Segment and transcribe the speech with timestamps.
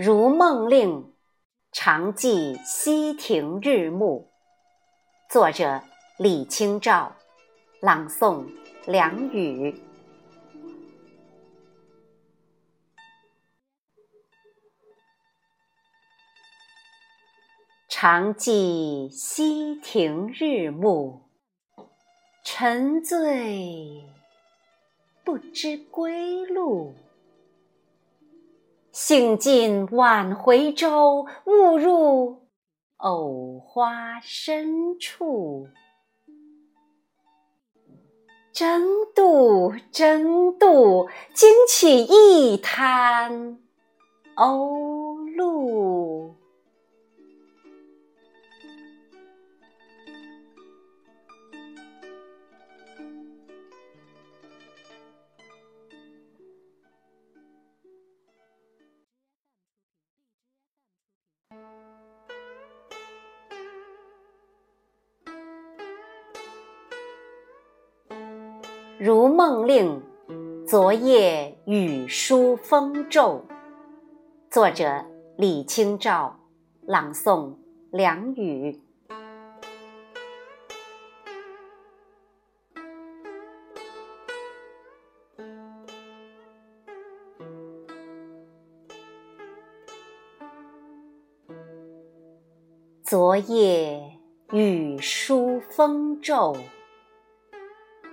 [0.00, 1.12] 如梦令，
[1.72, 4.30] 常记溪亭日暮。
[5.28, 5.82] 作者：
[6.18, 7.16] 李清照。
[7.80, 8.46] 朗诵：
[8.86, 9.82] 梁宇。
[17.88, 21.28] 常记溪亭日暮，
[22.44, 24.04] 沉醉
[25.24, 26.94] 不知归路。
[29.08, 32.42] 兴尽晚回舟，误入
[32.98, 35.66] 藕花深处。
[38.52, 43.58] 争渡，争渡，惊起一滩
[44.36, 45.07] 鸥
[69.00, 70.02] 如梦令，
[70.66, 73.44] 昨夜雨疏风骤。
[74.50, 75.04] 作者：
[75.36, 76.40] 李清照。
[76.84, 77.54] 朗诵：
[77.92, 78.80] 梁宇。
[93.04, 94.18] 昨夜
[94.50, 96.56] 雨疏风骤。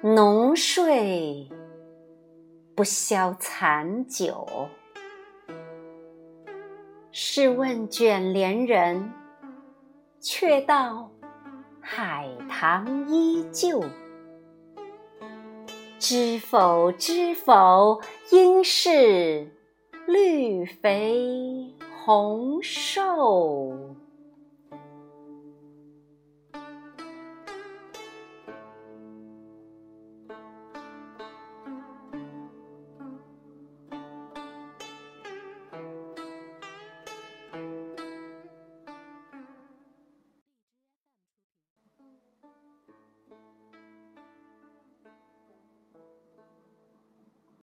[0.08, 1.50] 浓睡
[2.75, 4.70] 不消残酒，
[7.11, 9.11] 试问卷帘人，
[10.20, 11.09] 却道
[11.81, 13.83] 海棠依旧。
[15.98, 18.00] 知否知否，
[18.31, 19.50] 应是
[20.06, 21.73] 绿肥
[22.06, 23.73] 红瘦。